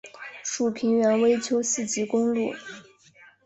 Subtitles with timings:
[0.43, 2.55] 属平原微丘四级公路。